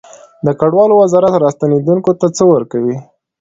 [0.45, 2.97] د کډوالو وزارت راستنیدونکو ته څه ورکوي؟